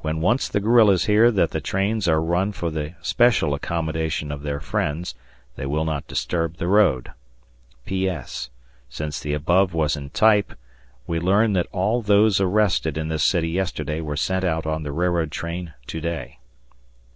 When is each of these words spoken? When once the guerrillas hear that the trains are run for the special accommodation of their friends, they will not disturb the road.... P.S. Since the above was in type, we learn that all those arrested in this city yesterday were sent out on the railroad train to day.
When 0.00 0.20
once 0.20 0.48
the 0.48 0.58
guerrillas 0.58 1.04
hear 1.04 1.30
that 1.30 1.52
the 1.52 1.60
trains 1.60 2.08
are 2.08 2.20
run 2.20 2.50
for 2.50 2.72
the 2.72 2.94
special 3.02 3.54
accommodation 3.54 4.32
of 4.32 4.42
their 4.42 4.58
friends, 4.58 5.14
they 5.54 5.64
will 5.64 5.84
not 5.84 6.08
disturb 6.08 6.56
the 6.56 6.66
road.... 6.66 7.12
P.S. 7.86 8.50
Since 8.88 9.20
the 9.20 9.32
above 9.32 9.72
was 9.72 9.94
in 9.94 10.10
type, 10.10 10.54
we 11.06 11.20
learn 11.20 11.52
that 11.52 11.68
all 11.70 12.02
those 12.02 12.40
arrested 12.40 12.98
in 12.98 13.10
this 13.10 13.22
city 13.22 13.50
yesterday 13.50 14.00
were 14.00 14.16
sent 14.16 14.44
out 14.44 14.66
on 14.66 14.82
the 14.82 14.90
railroad 14.90 15.30
train 15.30 15.72
to 15.86 16.00
day. 16.00 16.38